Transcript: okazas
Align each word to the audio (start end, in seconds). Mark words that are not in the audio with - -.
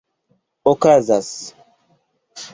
okazas 0.71 1.31